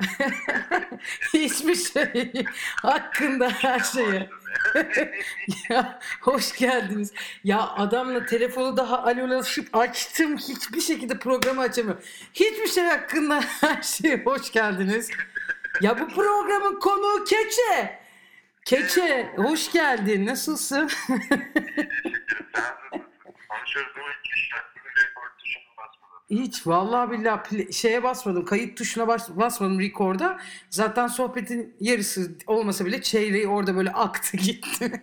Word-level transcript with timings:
Hiçbir 1.34 1.74
şey 1.74 2.44
hakkında 2.82 3.48
her 3.50 3.80
şeye. 3.80 4.30
ya 5.70 5.98
hoş 6.20 6.56
geldiniz. 6.56 7.12
Ya 7.44 7.68
adamla 7.68 8.26
telefonu 8.26 8.76
daha 8.76 9.02
alolaşıp 9.02 9.76
açtım. 9.76 10.36
Hiçbir 10.36 10.80
şekilde 10.80 11.18
programı 11.18 11.60
açamıyorum. 11.60 12.02
Hiçbir 12.34 12.68
şey 12.68 12.84
hakkında 12.84 13.40
her 13.60 13.82
şeye 13.82 14.22
hoş 14.24 14.52
geldiniz. 14.52 15.10
Ya 15.80 16.00
bu 16.00 16.08
programın 16.08 16.80
konuğu 16.80 17.24
Keçe. 17.24 17.98
Keçe 18.64 19.32
hoş 19.36 19.72
geldin. 19.72 20.26
Nasılsın? 20.26 20.90
Konuşuyoruz 23.48 23.92
ama 23.96 24.08
hiç 24.24 24.50
şarkının 24.50 24.92
rekord 24.96 25.38
tuşuna 25.38 25.76
basmadım. 25.78 26.15
Hiç 26.30 26.66
vallahi 26.66 27.10
billahi 27.10 27.40
pl- 27.40 27.72
şeye 27.72 28.02
basmadım. 28.02 28.44
Kayıt 28.44 28.78
tuşuna 28.78 29.08
bas- 29.08 29.36
basmadım 29.36 29.80
record'a. 29.80 30.40
Zaten 30.70 31.06
sohbetin 31.06 31.76
yarısı 31.80 32.38
olmasa 32.46 32.86
bile 32.86 33.02
çeyreği 33.02 33.46
orada 33.48 33.76
böyle 33.76 33.90
aktı 33.92 34.36
gitti. 34.42 34.84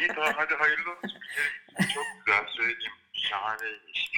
İyi 0.00 0.08
tamam 0.14 0.32
hadi 0.36 0.54
hayırlı 0.54 0.90
olsun. 0.90 1.10
Çok 1.94 2.04
güzel 2.26 2.44
söyleyeyim. 2.56 2.92
Şahaneymiş. 3.12 4.12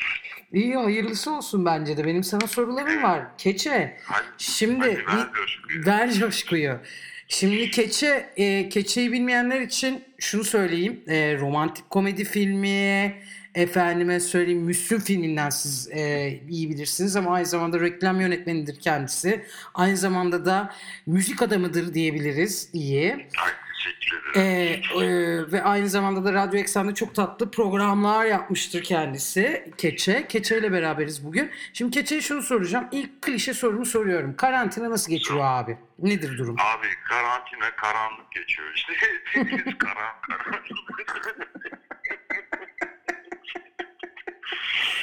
İyi 0.53 0.75
hayırlısı 0.77 1.31
olsun 1.33 1.65
bence 1.65 1.97
de. 1.97 2.05
Benim 2.07 2.25
sana 2.25 2.47
sorularım 2.47 3.03
var. 3.03 3.37
Keçe. 3.39 3.97
Hadi, 4.05 4.25
Şimdi 4.39 4.81
hadi 4.81 5.07
ver 5.19 5.33
coşkuyu. 5.35 5.87
ver 5.87 6.13
coşkuyu. 6.13 6.79
Şimdi 7.29 7.71
Keçe, 7.71 8.31
e, 8.37 8.69
Keçe'yi 8.69 9.13
bilmeyenler 9.13 9.61
için 9.61 10.05
şunu 10.19 10.45
söyleyeyim. 10.45 11.01
E, 11.09 11.39
romantik 11.39 11.91
komedi 11.91 12.25
filmi, 12.25 13.15
efendime 13.55 14.21
söyleyeyim 14.21 14.61
Müslüm 14.61 15.01
filminden 15.01 15.51
siz 15.51 15.89
e, 15.93 16.31
iyi 16.49 16.71
bilirsiniz 16.71 17.17
ama 17.17 17.31
aynı 17.31 17.47
zamanda 17.47 17.81
reklam 17.81 18.21
yönetmenidir 18.21 18.81
kendisi. 18.81 19.45
Aynı 19.75 19.97
zamanda 19.97 20.45
da 20.45 20.75
müzik 21.07 21.43
adamıdır 21.43 21.95
diyebiliriz 21.95 22.71
iyi. 22.73 23.27
Teşekkür 23.85 24.31
ederim. 24.31 24.47
Ee, 24.97 25.05
e, 25.05 25.53
ve 25.53 25.63
aynı 25.63 25.89
zamanda 25.89 26.25
da 26.25 26.33
Radyo 26.33 26.61
Eksen'de 26.61 26.95
çok 26.95 27.15
tatlı 27.15 27.51
programlar 27.51 28.25
yapmıştır 28.25 28.83
kendisi 28.83 29.73
Keçe. 29.79 30.27
Keçe 30.29 30.59
ile 30.59 30.73
beraberiz 30.73 31.25
bugün. 31.25 31.51
Şimdi 31.73 31.91
Keçe'ye 31.91 32.21
şunu 32.21 32.43
soracağım. 32.43 32.89
İlk 32.93 33.23
klişe 33.23 33.55
sorumu 33.55 33.87
soruyorum. 33.87 34.37
Karantina 34.37 34.91
nasıl 34.91 35.11
geçiyor 35.13 35.41
abi? 35.43 35.79
Nedir 35.99 36.39
durum? 36.39 36.57
Abi 36.59 36.87
karantina 37.09 37.77
karanlık 37.77 38.33
geçiyor 38.33 38.69
işte. 38.75 38.93
Deniz 39.35 39.79
karan 39.79 40.15
karan. 40.29 40.61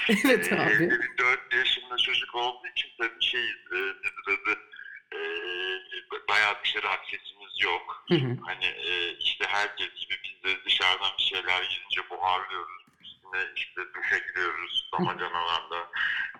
evet 0.25 0.51
Ee, 0.51 0.55
abi. 0.55 0.71
Evde 0.73 0.89
bir 0.89 1.17
4 1.17 1.53
yaşında 1.53 1.97
çocuk 1.97 2.35
olduğu 2.35 2.67
için 2.67 2.89
tabii 2.99 3.21
şeyiz. 3.25 3.55
E, 3.73 3.75
nedir 3.77 4.27
adı? 4.27 4.57
E, 5.13 5.19
bayağı 6.29 6.53
dışarı 6.63 6.89
aksesimiz 6.89 7.53
yok. 7.63 7.90
Hı 8.11 8.15
hı. 8.15 8.37
Hani 8.45 8.65
e, 8.65 9.13
işte 9.13 9.45
herkes 9.47 9.89
gibi 9.93 10.15
biz 10.23 10.43
de 10.43 10.63
dışarıdan 10.65 11.11
bir 11.17 11.23
şeyler 11.23 11.61
yiyince 11.61 12.09
buharlıyoruz. 12.09 12.81
Üstüne 13.01 13.51
işte 13.55 13.81
duşa 13.95 14.17
giriyoruz 14.17 14.89
damacanalarla. 14.93 15.89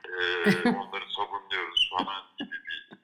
E, 0.06 0.20
onları 0.80 1.06
sabunluyoruz 1.18 1.90
falan 1.98 2.24
gibi 2.40 2.52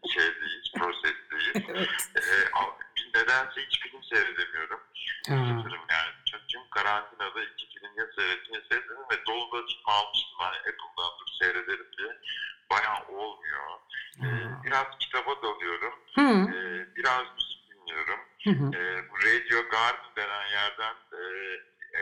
bir 0.04 0.10
şeydeyiz, 0.10 0.72
proseddeyiz. 0.78 1.68
Evet. 1.70 1.90
E, 2.16 3.20
nedense 3.20 3.62
hiç 3.66 3.80
film 3.82 4.04
seyredemiyorum. 4.04 4.80
Üzülürüm 5.28 5.82
yani. 5.90 6.12
Çünkü 6.32 6.48
tüm 6.48 6.70
karantinada 6.70 7.44
iki 7.44 7.68
film 7.68 7.92
ya 7.98 8.06
seyrettim 8.16 8.54
ya 8.54 8.62
seyretmedim 8.70 9.04
ve 9.12 9.26
dolu 9.28 9.52
da 9.52 9.66
film 9.68 9.84
almıştım. 9.86 10.38
Hani 10.40 10.58
Apple'dan 10.58 11.12
dur 11.20 11.28
seyrederim 11.42 11.88
diye. 11.98 12.18
Bayağı 12.72 13.02
olmuyor. 13.08 13.80
E, 14.24 14.28
biraz 14.64 14.86
kitaba 15.00 15.42
dalıyorum. 15.42 15.94
Hı 16.16 16.52
E, 16.56 16.58
biraz. 16.96 17.28
Hı. 18.52 18.66
hı. 18.66 18.76
E, 18.76 19.10
bu 19.10 19.16
Radio 19.18 19.70
Garden 19.70 20.16
denen 20.16 20.48
yerden 20.52 20.96
e, 21.14 21.22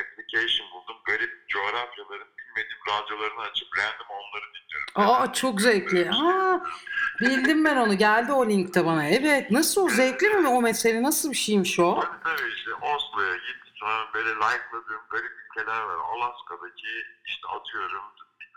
application 0.02 0.72
buldum. 0.72 0.98
Garip 1.06 1.50
coğrafyaların 1.50 2.28
bilmediğim 2.38 2.80
radyolarını 2.88 3.42
açıp 3.42 3.67
random 3.78 4.08
onları 4.10 4.45
dinliyorum. 4.54 4.94
Aa 4.95 5.34
çok 5.34 5.61
zevkli. 5.61 6.11
Aa, 6.11 6.64
bildim 7.22 7.66
ben 7.66 7.78
onu. 7.78 7.98
Geldi 7.98 8.32
o 8.32 8.50
linkte 8.50 8.86
bana. 8.86 9.08
Evet. 9.08 9.52
Nasıl 9.52 9.86
o 9.86 9.89
zevkli 9.89 10.30
mi 10.30 10.48
o 10.48 10.61
mesele? 10.61 11.04
Nasıl 11.04 11.32
bir 11.32 11.36
şeymiş 11.36 11.80
o? 11.80 12.00
Tabii 12.00 12.23
tabii 12.23 12.54
işte 12.55 12.73
Oslo'ya 12.73 13.36
git. 13.36 13.55
Sonra 13.76 14.08
böyle 14.14 14.30
like'ladığım 14.30 15.02
garip 15.10 15.32
ülkeler 15.32 15.82
var. 15.82 15.98
Alaska'daki 16.16 17.05
işte 17.26 17.48
atıyorum 17.48 18.04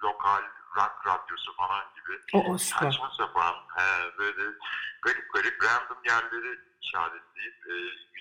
lokal 0.04 0.42
rock 0.76 1.06
radyosu 1.06 1.56
falan 1.56 1.84
gibi. 1.96 2.38
O 2.48 2.58
süper. 2.58 2.90
Saçma 2.90 3.10
sapan 3.16 3.54
he, 3.76 4.18
böyle 4.18 4.42
garip 5.02 5.32
garip 5.32 5.64
random 5.64 5.98
yerleri 6.04 6.58
işaretleyip 6.82 7.27
e, 7.27 7.27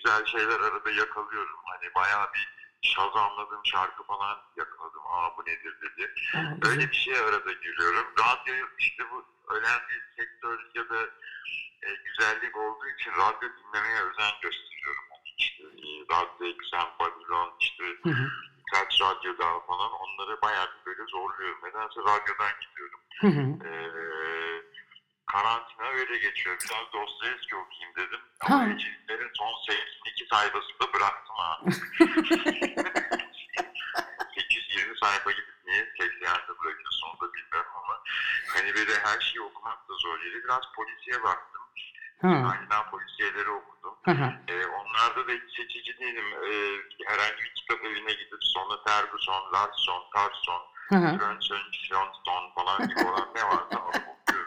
güzel 0.08 0.26
şeyler 0.26 0.60
arada 0.60 0.92
yakalıyorum. 0.92 1.60
Hani 1.66 1.94
bayağı 1.96 2.28
bir 2.34 2.48
şazamladığım 2.82 3.62
şarkı 3.66 4.04
falan 4.04 4.38
yakaladım. 4.58 5.02
Aa 5.10 5.38
bu 5.38 5.42
nedir 5.42 5.78
dedi. 5.82 6.14
Aa, 6.36 6.68
Öyle 6.70 6.76
güzel. 6.76 6.90
bir 6.92 6.96
şeye 6.96 7.20
arada 7.22 7.52
giriyorum. 7.52 8.06
Radyo 8.20 8.68
işte 8.78 9.04
bu 9.12 9.26
önemli 9.54 9.90
bir 9.90 10.24
sektör 10.24 10.70
ya 10.76 10.90
da 10.90 11.02
e, 11.86 11.88
güzellik 12.06 12.58
olduğu 12.58 12.88
için 12.88 13.12
radyo 13.12 13.50
dinlemeye 13.58 14.02
özen 14.02 14.34
gösteriyorum. 14.42 15.04
Hani 15.12 15.30
işte 15.38 15.64
e, 15.64 15.88
Radyo 16.14 16.48
Eksen, 16.48 16.88
Babylon, 17.00 17.54
işte 17.60 17.84
Hı 18.04 18.10
hı. 18.10 18.28
birkaç 18.58 19.02
radyo 19.02 19.38
daha 19.38 19.60
falan 19.60 19.92
onları 19.92 20.42
bayağı 20.42 20.66
bir 20.66 20.86
böyle 20.86 21.04
zorluyorum. 21.12 21.60
Nedense 21.64 22.00
radyodan 22.00 22.54
gidiyorum. 22.62 23.00
Hı 23.22 23.28
hı. 23.28 23.68
E, 23.70 23.72
karantina 25.28 25.88
öyle 25.88 26.18
geçiyor. 26.18 26.58
Biraz 26.64 26.94
Dostoyevski 26.94 27.56
okuyayım 27.56 27.96
dedim. 27.96 28.20
Ama 28.42 28.60
Ha. 28.60 28.64
Ecevitlerin 28.70 29.32
son 29.34 29.54
82 29.74 30.26
sayfasında 30.26 30.94
bıraktım 30.94 31.36
ha. 31.36 31.60
820 34.36 34.98
sayfa 35.04 35.32
gidip 35.32 35.56
niye 35.66 35.82
80'de 35.84 36.60
bırakıyorsun 36.60 37.08
onu 37.08 37.20
da 37.30 37.34
bilmiyorum 37.34 37.72
ama 37.84 38.00
hani 38.54 38.76
böyle 38.76 39.00
her 39.00 39.20
şeyi 39.22 39.42
okumak 39.42 39.90
da 39.90 39.94
zor 39.94 40.18
geliyor. 40.20 40.44
Biraz 40.44 40.62
polisiye 40.76 41.24
baktım. 41.24 41.62
Ha. 42.22 42.28
Aynen 42.28 42.90
polisiyeleri 42.92 43.50
okudum. 43.50 43.96
Hı 44.06 44.12
hı. 44.12 44.34
Ee, 44.48 44.66
onlarda 44.66 45.28
da 45.28 45.32
hiç 45.32 45.58
seçici 45.58 46.00
değilim. 46.00 46.26
Ee, 46.26 46.78
herhangi 47.08 47.44
bir 47.44 47.54
kitap 47.54 47.86
evine 47.86 48.14
gidip 48.14 48.40
sonra 48.42 48.84
Ferguson, 48.88 49.54
Larson, 49.54 50.04
Carson, 50.16 50.62
Hı 50.90 50.96
hı. 50.96 51.20
Brunson, 51.20 51.62
Johnston 51.72 52.52
falan 52.56 52.88
gibi 52.88 53.00
olan 53.00 53.30
ne 53.36 53.44
varsa 53.44 53.80
onu 53.80 53.90
okuyorum. 54.14 54.47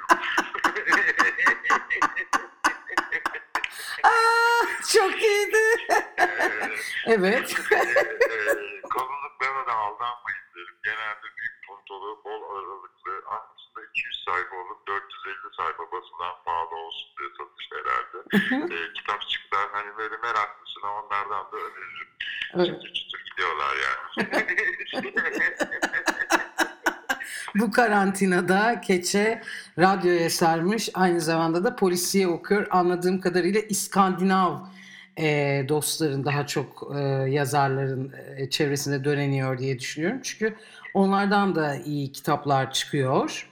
Aa, 4.03 4.67
çok 4.93 5.23
iyiydi. 5.23 5.59
Ee, 5.89 5.95
Evet. 7.07 7.55
Eee, 7.73 8.81
kalınlıklarına 8.95 9.67
da 9.67 9.73
aldanmayın 9.75 10.47
derim. 10.57 10.77
Genelde 10.85 11.27
büyük 11.37 11.67
puntolu, 11.69 12.21
bol 12.25 12.43
aralıklı, 12.57 13.23
aslında 13.27 13.87
200 13.91 14.25
sayfa 14.27 14.57
olup 14.57 14.87
450 14.89 15.37
sayfa 15.57 15.93
basından 15.93 16.35
pahalı 16.45 16.75
olsun 16.77 17.09
diye 17.19 17.29
satış 17.39 17.69
herhalde. 17.73 18.17
Eee 18.75 18.93
kitapçıklar 18.93 19.69
hani 19.73 19.97
böyle 19.97 20.17
meraklısına 20.17 20.93
onlardan 21.03 21.53
da 21.53 21.57
öneririm. 21.57 22.09
Evet. 22.55 22.67
Çıtır 22.67 22.93
çıtır 22.95 23.25
gidiyorlar 23.31 23.77
yani. 23.87 24.01
Bu 27.55 27.71
karantinada 27.73 28.81
Keçe 28.81 29.43
radyoya 29.79 30.31
sarmış. 30.31 30.89
Aynı 30.95 31.21
zamanda 31.21 31.65
da 31.65 31.77
polisiye 31.77 32.29
okuyor. 32.29 32.67
Anladığım 32.71 33.21
kadarıyla 33.21 33.61
İskandinav 33.61 34.59
e, 35.19 35.29
dostların 35.69 36.25
daha 36.25 36.47
çok 36.47 36.97
e, 36.97 37.01
yazarların 37.31 38.15
e, 38.37 38.51
çevresinde 38.51 39.05
döneniyor 39.05 39.59
diye 39.59 39.79
düşünüyorum. 39.79 40.21
Çünkü 40.23 40.57
onlardan 40.95 41.55
da 41.55 41.77
iyi 41.77 42.13
kitaplar 42.13 42.73
çıkıyor. 42.73 43.47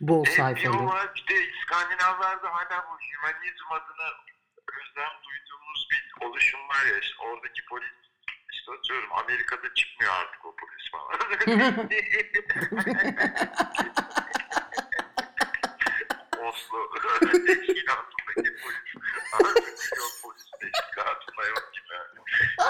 Bol 0.00 0.24
Evet, 0.26 0.36
bir 0.38 0.42
sayfalı. 0.42 0.82
o 0.82 0.86
var. 0.86 1.10
Bir 1.16 1.34
de 1.34 1.40
İskandinavlarda 1.60 2.48
hala 2.48 2.84
bu 2.88 2.94
hümanizm 3.12 3.66
adına 3.72 4.08
özlem 4.72 5.14
duyduğumuz 5.24 5.88
bir 5.92 6.26
oluşum 6.26 6.60
var 6.60 6.86
ya 6.92 6.98
işte 6.98 7.14
oradaki 7.22 7.64
polis 7.70 7.88
işte 8.62 8.72
atıyorum 8.72 9.12
Amerika'da 9.12 9.74
çıkmıyor 9.74 10.12
artık 10.12 10.44
o 10.44 10.54
polis 10.56 10.90
falan. 10.92 11.08
Oslo 16.48 16.78
teşkilatındaki 17.46 18.56
polis 18.62 18.94
artık 19.32 19.98
yok 19.98 20.12
polis 20.22 20.50
teşkilatında 20.60 21.46
yok 21.46 21.70
gibi. 21.72 21.86
yani. 21.94 22.18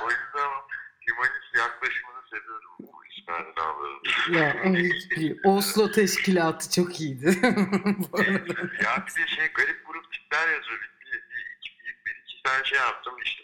O 0.04 0.10
yüzden 0.10 0.48
o 0.48 0.66
hümanist 1.08 1.54
yaklaşımını 1.56 2.22
seviyorum 2.30 2.70
bu 2.78 3.04
İskandinavların. 3.10 4.02
ya, 4.32 4.56
Oslo 5.44 5.90
teşkilatı 5.90 6.70
çok 6.70 7.00
iyiydi. 7.00 7.26
Ya 8.84 9.06
bir 9.06 9.14
de 9.22 9.26
şey 9.26 9.46
garip 9.54 9.86
grup 9.86 10.12
tipler 10.12 10.48
yazıyor. 10.48 10.80
Bir, 10.80 10.90
bir, 11.06 11.12
bir, 11.12 11.56
iki, 11.58 11.70
bir, 11.78 11.96
bir 12.06 12.16
iki 12.24 12.36
ben 12.44 12.62
şey 12.62 12.78
yaptım 12.78 13.14
işte 13.24 13.41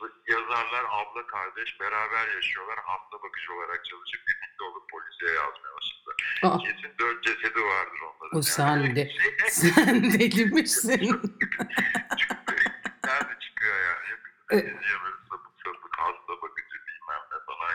yazarlar 0.48 0.84
abla 0.90 1.26
kardeş 1.26 1.80
beraber 1.80 2.28
yaşıyorlar 2.34 2.78
hafta 2.84 3.22
bakıcı 3.22 3.52
olarak 3.52 3.84
çalışıp 3.84 4.20
birlikte 4.28 4.64
olup 4.64 4.90
polisiye 4.90 5.30
yazmaya 5.32 5.74
başladı. 5.76 6.16
Aa, 6.42 6.58
Kesin 6.58 6.98
dört 6.98 7.24
cesedi 7.24 7.64
vardır 7.64 8.00
onların. 8.00 8.38
O 8.38 8.42
sen 8.42 8.96
de- 8.96 9.10
Şey, 9.10 9.34
sen 9.50 10.02
deli 10.12 10.44
misin? 10.46 11.20
Nerede 13.04 13.38
çıkıyor 13.40 13.76
yani? 13.80 14.18
Hepimiz 14.50 14.80
sapık 15.30 15.52
sapık 15.64 15.98
hasta 15.98 16.42
bakıcı 16.42 16.76
bilmem 16.86 17.22
ne 17.32 17.38
falan. 17.46 17.74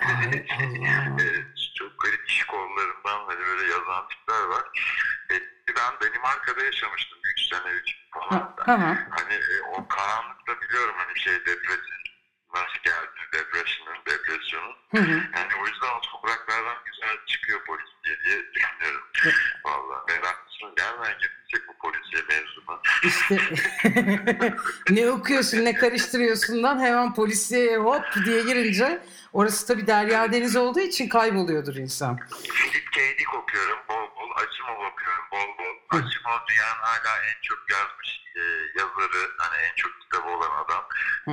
Ay 0.00 0.46
çok 1.78 2.00
garip 2.00 2.28
iş 2.28 2.44
kollarından 2.44 3.24
hani 3.26 3.40
böyle 3.40 3.70
yazan 3.72 4.08
tipler 4.08 4.42
var. 4.44 4.64
E, 5.30 5.34
ben 5.76 5.92
Danimarka'da 6.00 6.64
yaşamıştım 6.64 7.18
3 7.24 7.40
sene 7.48 7.72
3 7.72 7.90
falan. 8.14 8.28
Ha, 8.40 8.54
ha, 8.66 8.78
ha. 8.80 9.08
Hani 9.10 9.34
e, 9.34 9.62
o 9.72 9.88
karanlıkta 9.88 10.60
biliyorum 10.60 10.94
hani 10.98 11.18
şey 11.18 11.34
depresif 11.46 11.99
nasıl 12.54 12.78
geldi 12.84 13.20
depresyonun, 13.32 13.98
depresyonun. 14.06 14.76
Hı 14.94 14.98
hı. 14.98 15.22
Yani 15.36 15.52
o 15.62 15.66
yüzden 15.66 15.88
o 15.98 16.00
topraklardan 16.00 16.76
güzel 16.86 17.16
çıkıyor 17.26 17.64
polisiye 17.64 18.24
diye 18.24 18.52
düşünüyorum. 18.54 19.02
Valla 19.64 20.04
meraklısın. 20.08 20.74
Nereden 20.78 21.18
getirecek 21.18 21.68
bu 21.68 21.78
polisiye 21.78 22.22
mevzunu? 22.28 22.80
İşte 23.04 23.38
ne 24.90 25.10
okuyorsun 25.10 25.64
ne 25.64 25.74
karıştırıyorsundan 25.74 26.80
hemen 26.80 27.14
polisiye 27.14 27.76
hop 27.76 28.04
diye 28.24 28.42
girince 28.42 29.02
orası 29.32 29.66
tabii 29.66 29.86
derya 29.86 30.32
deniz 30.32 30.56
olduğu 30.56 30.80
için 30.80 31.08
kayboluyordur 31.08 31.74
insan. 31.74 32.16
Philip 32.16 32.92
K. 32.92 33.00
Dick 33.18 33.34
okuyorum 33.34 33.78
bol 33.88 34.16
bol. 34.16 34.30
Asimov 34.36 34.86
okuyorum 34.92 35.24
bol 35.32 35.58
bol. 35.58 35.98
Asimov 35.98 36.38
dünyanın 36.48 36.80
hala 36.82 37.16
en 37.16 37.42
çok 37.42 37.70
yazmış 37.70 38.19
yazarı. 38.80 39.22
Hani 39.38 39.56
en 39.66 39.74
çok 39.76 39.92
kitabı 40.00 40.28
olan 40.28 40.64
adam. 40.64 40.84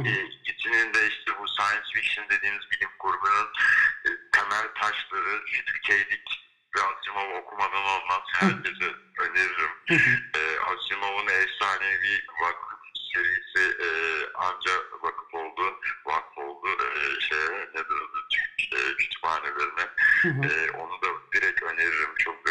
E, 0.06 0.12
ikisinin 0.24 0.94
de 0.94 1.08
işte 1.08 1.32
bu 1.40 1.48
science 1.48 1.90
fiction 1.94 2.30
dediğimiz 2.30 2.72
bilim 2.72 2.90
kurgunun 3.00 3.48
e, 4.06 4.10
temel 4.32 4.68
taşları 4.82 5.46
Philip 5.46 5.84
K. 5.88 5.94
Dick 6.10 6.28
ve 6.76 6.80
Asimov 6.82 7.40
okumadan 7.40 7.84
olmaz. 7.84 8.22
Herkese 8.34 8.86
öneririm. 9.20 9.72
E, 10.36 10.42
Asimov'un 10.60 11.28
efsanevi 11.28 12.24
vakıf 12.42 12.78
serisi 13.14 13.78
e, 13.82 13.90
anca 14.36 14.72
vakıf 15.02 15.34
oldu, 15.34 15.80
vakf 16.06 16.38
oldu 16.38 16.68
e, 16.82 17.20
şeye, 17.22 17.60
nedir 17.76 17.98
adı, 18.06 18.20
e, 18.76 18.96
kütüphanelerine. 18.98 19.88
E, 20.26 20.72
onu 20.72 21.02
da 21.02 21.08
direkt 21.34 21.64
öneririm. 21.64 22.16
Çok 22.18 22.47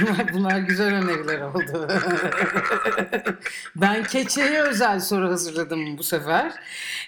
Bunlar, 0.00 0.34
bunlar 0.34 0.58
güzel 0.58 0.94
öneriler 0.94 1.40
oldu. 1.40 1.88
ben 3.76 4.04
keçeye 4.04 4.62
özel 4.62 5.00
soru 5.00 5.28
hazırladım 5.28 5.98
bu 5.98 6.02
sefer. 6.02 6.52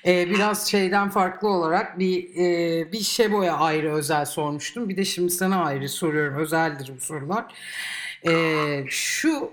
Ee, 0.06 0.30
biraz 0.30 0.70
şeyden 0.70 1.10
farklı 1.10 1.48
olarak 1.48 1.98
bir 1.98 2.36
e, 2.36 2.92
bir 2.92 3.00
Şebo'ya 3.00 3.56
ayrı 3.56 3.92
özel 3.92 4.24
sormuştum. 4.24 4.88
Bir 4.88 4.96
de 4.96 5.04
şimdi 5.04 5.30
sana 5.30 5.64
ayrı 5.64 5.88
soruyorum. 5.88 6.38
Özeldir 6.38 6.92
bu 6.96 7.00
sorular. 7.00 7.44
Ee, 8.28 8.84
şu 8.88 9.52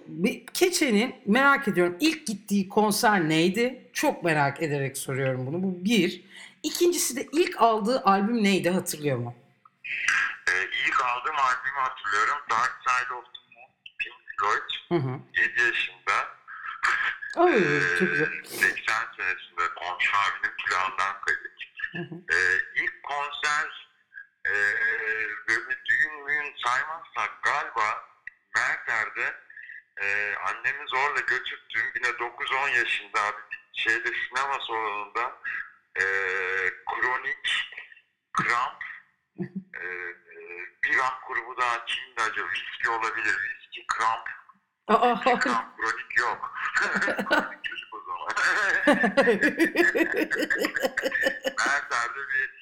Keçe'nin 0.54 1.16
merak 1.26 1.68
ediyorum 1.68 1.98
ilk 2.00 2.28
gittiği 2.28 2.70
konser 2.70 3.30
neydi? 3.30 3.82
Çok 3.94 4.24
merak 4.24 4.64
ederek 4.64 4.98
soruyorum 4.98 5.48
bunu. 5.48 5.64
Bu 5.64 5.86
bir. 5.86 6.24
İkincisi 6.64 7.16
de 7.16 7.28
ilk 7.34 7.62
aldığı 7.62 8.02
albüm 8.02 8.44
neydi 8.44 8.70
hatırlıyor 8.70 9.18
mu? 9.18 9.34
E, 10.50 10.70
ilk 10.86 11.02
aldığım 11.06 11.36
albümü 11.36 11.80
hatırlıyorum. 11.80 12.38
Dark 12.50 12.74
Side 12.88 13.14
of 13.14 13.26
the 13.26 13.40
Moon, 13.56 13.72
Pink 14.00 14.16
Floyd. 14.40 14.70
Hı 14.90 15.08
hı. 15.08 15.20
7 15.42 15.62
yaşında. 15.62 16.28
Ay, 17.38 17.54
Ee, 17.56 17.98
çok 18.00 18.10
güzel. 18.10 18.44
80 18.44 18.94
senesinde 19.18 19.74
komşu 19.76 20.18
abinin. 20.18 20.50
Hı 21.92 21.98
hı. 22.00 22.16
Ee, 22.34 22.60
ilk 22.76 23.04
konser 23.04 23.90
e, 24.46 24.54
böyle 25.48 25.86
düğün 25.86 26.24
müğün 26.26 26.56
saymazsak 26.66 27.44
galiba 27.44 28.08
Merter'de 28.56 29.36
e, 30.02 30.36
annemi 30.36 30.88
zorla 30.88 31.20
götürdüğüm 31.20 31.92
yine 31.96 32.08
9-10 32.08 32.70
yaşında 32.70 33.22
abi 33.24 33.42
şeyde 33.74 34.10
sinema 34.28 34.60
salonunda 34.68 35.38
e, 35.96 36.04
kronik 36.86 37.72
kramp 38.34 38.84
e, 39.82 39.84
bir 40.90 40.98
rock 40.98 41.28
grubu 41.28 41.58
daha 41.58 41.86
kimdi 41.86 42.22
acaba? 42.22 42.48
Viski 42.48 42.90
olabilir. 42.90 43.36
Viski 43.44 43.86
kramp 43.88 44.30
Aa, 44.88 45.20
Kramp 45.22 45.42
kronik 45.78 46.18
yok. 46.20 46.54
kronik 47.30 47.64
çocuk 47.64 47.94
o 47.94 48.00
zaman. 48.02 48.28
Mertler'de 51.58 52.28
bir 52.30 52.59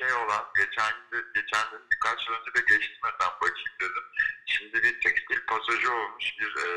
şey 0.00 0.12
olan 0.12 0.44
geçen 0.56 0.92
gün 1.10 1.24
geçen 1.34 1.70
gün 1.70 1.80
birkaç 1.92 2.28
yıl 2.28 2.34
önce 2.34 2.54
de 2.54 2.60
geçtirmeden 2.60 3.32
bakayım 3.42 3.74
dedim. 3.80 4.04
Şimdi 4.46 4.82
bir 4.82 5.00
tekstil 5.00 5.40
pasajı 5.46 5.92
olmuş 5.92 6.24
bir 6.40 6.52
e, 6.56 6.68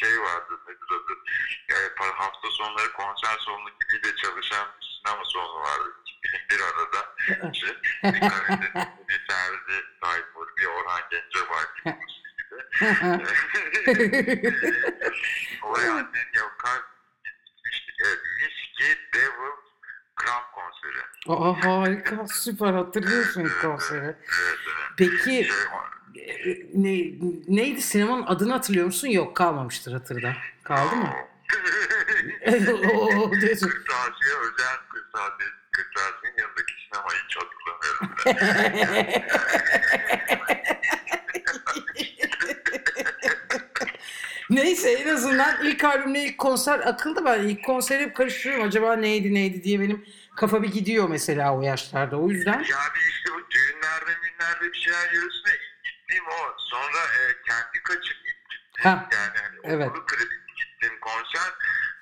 şey 0.00 0.20
vardı 0.20 0.60
nedir 0.68 0.90
adı 0.96 1.12
e, 1.68 1.74
pa- 1.98 2.14
hafta 2.14 2.50
sonları 2.50 2.92
konser 2.92 3.38
salonu 3.44 3.68
gibi 3.70 4.02
de 4.04 4.16
çalışan 4.16 4.68
bir 4.80 4.86
sinema 4.86 5.24
salonu 5.24 5.60
vardı. 5.60 5.94
Bir 6.50 6.60
arada. 6.60 7.14
İşte, 7.52 7.76
bir 8.04 8.20
Karadeniz, 8.20 8.88
bir 9.08 9.26
Ferdi 9.28 9.84
Tayfur, 10.00 10.56
bir 10.56 10.66
Orhan 10.66 11.02
Gencebay 11.10 11.64
gibi. 11.76 11.94
Oraya 15.62 15.92
annen 15.92 16.28
yakar 16.34 16.82
gitmiştik. 17.24 17.94
Evet, 18.04 18.18
Whiskey 18.40 18.96
Devil 19.14 19.54
Kramp 20.16 20.52
konseri. 20.52 21.02
Aa, 21.28 21.64
harika, 21.64 22.26
süper 22.28 22.72
hatırlıyorsun 22.72 23.50
konseri. 23.62 24.04
Evet, 24.04 24.16
evet. 24.28 24.92
Peki 24.96 25.48
e, 26.16 26.50
ne, 26.74 26.94
neydi 27.48 27.82
sinemanın 27.82 28.26
adını 28.26 28.52
hatırlıyor 28.52 28.86
musun? 28.86 29.08
Yok 29.08 29.36
kalmamıştır 29.36 29.92
hatırda. 29.92 30.32
Kaldı 30.64 30.96
mı? 30.96 31.08
Oo, 32.92 33.32
diyorsun. 33.40 33.68
Kırtasiye 33.68 34.34
özel 34.40 34.76
kırtasiye, 34.88 35.48
kırtasiyenin 35.72 36.38
yanındaki 36.38 36.72
sinemayı 36.84 37.18
hiç 37.28 37.36
hatırlamıyorum. 37.36 39.24
Neyse 44.50 44.90
en 44.92 45.08
azından 45.08 45.64
ilk 45.64 45.84
albümle 45.84 46.24
ilk 46.24 46.38
konser 46.38 46.78
akıldı 46.78 47.24
ben 47.24 47.40
ilk 47.40 47.64
konseri 47.64 48.02
hep 48.02 48.16
karıştırıyorum 48.16 48.66
acaba 48.66 48.96
neydi 48.96 49.34
neydi 49.34 49.64
diye 49.64 49.80
benim 49.80 50.04
kafa 50.36 50.62
bir 50.62 50.68
gidiyor 50.72 51.08
mesela 51.08 51.56
o 51.56 51.62
yaşlarda 51.62 52.16
o 52.16 52.28
yüzden. 52.28 52.58
Ya 52.58 52.78
bir 52.94 53.00
işte 53.08 53.30
bu 53.34 53.50
düğünlerde 53.50 54.16
münlerde 54.22 54.72
bir 54.72 54.78
şeyler 54.78 55.12
yürüsüne 55.12 55.52
ilk 55.52 55.84
gittiğim 55.84 56.24
o. 56.26 56.54
Sonra 56.58 56.98
e, 57.20 57.42
kendi 57.46 57.82
kaçıp 57.84 58.16
ilk 58.16 58.50
gittiğim 58.50 58.82
Ha, 58.96 59.08
yani 59.12 59.38
hani 59.38 59.58
evet. 59.64 59.88
okulu 59.90 60.22
ilk 60.22 60.56
gittiğim 60.56 61.00
konser 61.00 61.52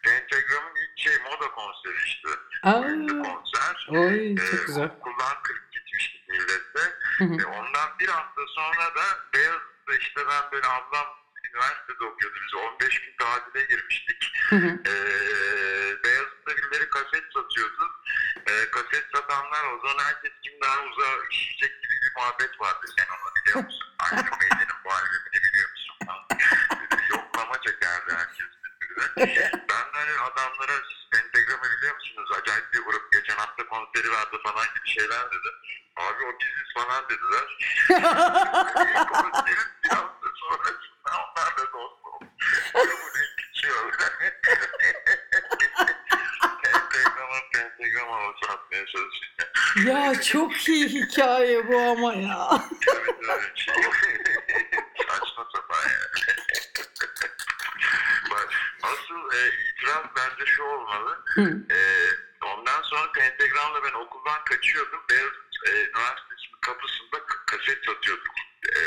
Pentagram'ın 0.02 0.74
ilk 0.82 0.98
şey 0.98 1.12
moda 1.24 1.50
konseri 1.50 2.04
işte. 2.06 2.28
Aa, 2.62 2.80
Ünlü 2.80 3.22
konser. 3.22 3.86
oy 3.90 4.32
Ee, 4.32 4.36
çok 4.36 4.66
güzel. 4.66 4.84
Okuldan 4.84 5.42
kırıp 5.42 5.72
gitmiştik 5.72 6.28
millette. 6.28 6.82
Ve 7.20 7.46
ondan 7.46 7.98
bir 8.00 8.08
hafta 8.08 8.40
sonra 8.54 8.94
da 8.94 9.04
Beyazıt'ta 9.34 9.94
işte 10.00 10.20
ben 10.30 10.52
böyle 10.52 10.66
ablam 10.66 11.06
üniversitede 11.44 12.04
okuyordu. 12.04 12.36
Biz 12.46 12.54
15 12.54 13.00
gün 13.02 13.14
tatile 13.18 13.64
girmiştik. 13.64 14.32
Ee, 14.52 14.94
Beyazıt'ta 16.04 16.31
birileri 16.50 16.90
kaset 16.90 17.24
satıyordu. 17.34 17.84
Ee, 18.46 18.70
kaset 18.70 19.04
satanlar 19.14 19.64
o 19.72 19.80
zaman 19.86 20.04
herkes 20.04 20.32
kim 20.42 20.60
daha 20.62 20.84
uzağa 20.84 21.16
işleyecek 21.30 21.82
gibi 21.82 21.94
bir 22.04 22.12
muhabbet 22.16 22.60
vardı. 22.60 22.86
Sen 22.98 23.06
onu 23.14 23.34
biliyor 23.36 23.64
musun? 23.64 23.86
Iron 24.12 24.38
Maiden'in 24.40 24.78
bu 24.84 24.90
albümünü 24.92 25.38
biliyor 25.46 25.70
musun? 25.70 25.96
yoklama 27.10 27.54
çekerdi 27.60 28.12
herkes 28.16 28.46
birbirine. 28.64 29.50
Ben 29.68 29.84
de 29.92 29.98
hani 29.98 30.18
adamlara 30.18 30.72
siz 30.88 31.00
Pentagram'ı 31.12 31.76
biliyor 31.76 31.94
musunuz? 31.94 32.30
Acayip 32.42 32.72
bir 32.72 32.82
grup. 32.82 33.12
Geçen 33.12 33.36
hafta 33.36 33.66
konseri 33.66 34.10
vardı 34.12 34.36
falan 34.44 34.66
gibi 34.74 34.88
şeyler 34.88 35.26
dedi. 35.26 35.48
Abi 35.96 36.24
o 36.24 36.40
biziz 36.40 36.74
falan 36.74 37.04
dediler. 37.08 37.46
Konserin 39.12 39.70
bir 39.84 39.88
hafta 39.88 40.28
sonrasında 40.34 41.10
onlar 41.12 41.56
da 41.56 41.72
dost 41.72 42.04
oldu. 42.04 42.26
Grubun 42.74 43.12
ilk 43.22 43.40
içiyor. 43.50 43.92
Pentagram'a 46.62 47.38
Pentagram'a 47.52 48.28
o 48.28 48.34
satmaya 48.46 48.86
çalışıyor. 48.86 49.48
Ya 49.86 50.20
çok 50.22 50.68
iyi 50.68 50.88
hikaye 50.88 51.68
bu 51.68 51.78
ama 51.78 52.14
ya. 52.14 52.48
Evet. 52.94 53.14
Saçma 55.08 55.46
sapan. 55.54 55.78
Bak, 58.30 58.48
asıl 58.82 59.36
e, 59.36 59.40
itiraz 59.48 60.04
bence 60.16 60.46
şu 60.46 60.62
olmalı. 60.62 61.18
Hı. 61.34 61.42
E, 61.70 61.78
ondan 62.46 62.82
sonra 62.82 63.12
Pentagram'la 63.12 63.84
ben 63.84 63.92
okuldan 64.06 64.44
kaçıyordum. 64.44 65.00
Beyaz 65.10 65.32
e, 65.66 65.70
Üniversitesi'nin 65.70 66.60
kapısında 66.60 67.18
k- 67.26 67.44
kaset 67.46 67.78
satıyorduk. 67.86 68.34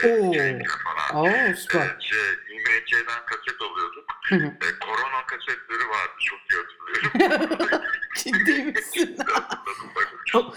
E, 0.04 0.08
Oo. 0.08 0.34
Cenk'le 0.34 0.72
falan. 0.84 1.16
Oo 1.26 1.56
süper. 1.56 1.86
E, 1.86 2.02
şey, 2.02 2.34
IMC'den 2.50 3.26
kaset 3.26 3.62
alıyorduk. 3.62 4.06
Hı 4.30 4.36
hı. 4.36 4.46
E, 4.46 4.80
korona 4.80 5.26
kasetleri 5.26 5.90
vardı 5.90 6.14
çok 6.20 6.40
iyi 6.52 6.58
hatırlıyorum. 6.62 7.12
Ciddi 8.16 8.64
misin? 8.64 9.18
Çok. 10.26 10.56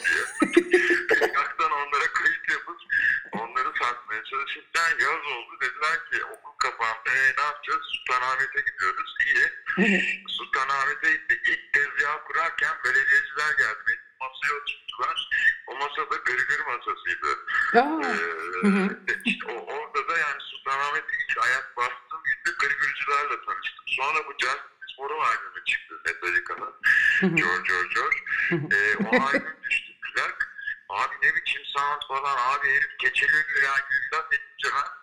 Yaktan 1.21 1.71
onlara 1.71 2.13
kayıt 2.13 2.51
yapıp 2.51 2.79
onları 3.33 3.73
satmaya 3.83 4.25
çalışırken 4.25 4.91
yaz 5.01 5.23
oldu. 5.37 5.53
Dediler 5.61 6.11
ki 6.11 6.25
okul 6.25 6.57
kapandı. 6.59 7.09
E, 7.11 7.33
ne 7.39 7.43
yapacağız? 7.45 7.81
Sultanahmet'e 7.93 8.61
gidiyoruz. 8.61 9.15
İyi. 9.27 9.47
Sultanahmet'e 10.29 11.13
gittik. 11.13 11.41
İlk 11.49 11.73
tezgah 11.73 12.25
kurarken 12.27 12.75
belediyeciler 12.85 13.51
geldi. 13.59 13.79
Beni 13.89 13.99
masaya 14.21 14.55
oturttular. 14.61 15.29
O 15.67 15.75
masada 15.77 16.17
gırgır 16.25 16.61
masasıydı. 16.67 17.31
Aa, 17.75 17.99
Ee, 18.09 19.15
işte 19.25 19.53
o, 19.53 19.55
orada 19.75 20.09
da 20.09 20.19
yani 20.19 20.41
Sultanahmet'e 20.41 21.13
ilk 21.23 21.39
ayak 21.45 21.77
bastığım 21.77 22.23
günde 22.25 22.57
gırgırcılarla 22.59 23.45
tanıştım. 23.47 23.85
Sonra 23.87 24.19
bu 24.27 24.33
Justice 24.33 24.78
Forum 24.99 25.21
albümü 25.21 25.65
çıktı 25.65 25.95
Metallica'nın. 26.07 26.75
George 27.21 27.69
George 27.69 27.95
George. 27.95 28.19
Ee, 28.77 28.97
o 28.97 29.23
albüm 29.23 29.57
düştü 29.71 29.93
plak. 30.03 30.49
Abi 30.89 31.15
ne 31.23 31.37
biçim 31.37 31.63
sound 31.65 32.03
falan 32.09 32.37
abi 32.37 32.69
herif 32.69 32.99
keçeli 32.99 33.37
ya 33.37 33.75
günden 33.91 34.25
ben 34.31 34.39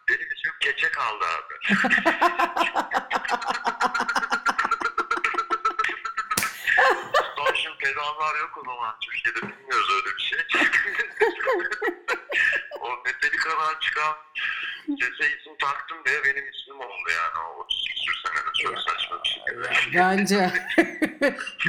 benim 0.09 0.27
ismim 0.31 0.53
keçe 0.59 0.91
kaldı 0.91 1.25
abi. 1.25 1.53
Distortion 7.13 7.77
pedallar 7.77 8.39
yok 8.39 8.57
o 8.57 8.63
zaman 8.65 8.95
Türkiye'de 9.01 9.41
bilmiyoruz 9.41 9.89
öyle 9.95 10.17
bir 10.17 10.21
şey. 10.21 10.39
o 12.79 13.03
Metallica'dan 13.05 13.79
çıkan 13.79 14.17
sese 14.85 15.37
isim 15.37 15.57
taktım 15.61 15.97
diye 16.05 16.23
benim 16.23 16.49
ismim 16.49 16.79
oldu 16.79 17.09
yani 17.09 17.37
o 17.47 17.59
30 17.63 17.85
küsür 17.93 18.15
senede. 18.25 18.53
Çok 18.63 18.79
saçma 18.79 19.23
bir 19.23 19.29
şey. 19.29 19.43
Bence 19.93 20.51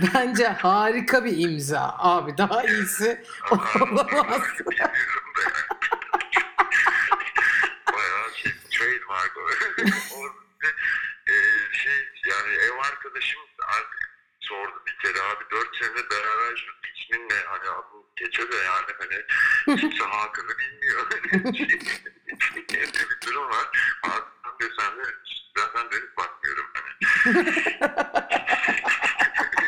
bence 0.15 0.47
harika 0.47 1.25
bir 1.25 1.39
imza. 1.39 1.95
Abi 1.99 2.39
daha 2.39 2.65
iyisi 2.65 3.25
olamaz. 3.51 4.43
Bayağı 7.93 8.31
şey 8.37 8.53
trademark 8.71 9.37
e, 11.29 11.35
şey 11.73 12.09
yani 12.31 12.55
ev 12.55 12.79
arkadaşım 12.91 13.41
artık 13.77 14.11
sordu 14.41 14.83
bir 14.87 14.97
kere. 15.03 15.23
Abi 15.23 15.45
4 15.51 15.77
sene 15.77 16.11
beraber 16.11 16.57
şu 16.57 16.73
ismin 16.95 17.29
ne 17.29 17.35
hani 17.47 17.69
adı 17.69 17.97
geçe 18.17 18.53
de 18.53 18.57
yani 18.57 18.87
hani 18.99 19.27
kimse 19.81 20.05
Hakan'ı 20.05 20.59
bilmiyor. 20.59 21.07
Öyle 22.71 23.11
bir 23.11 23.27
durum 23.27 23.51
var. 23.51 23.97
Hakan 24.03 24.59
desen 24.61 24.99
de 24.99 25.05
zaten 25.59 25.91
dönüp 25.91 26.17
bakmıyorum 26.17 26.67
hani. 26.75 26.91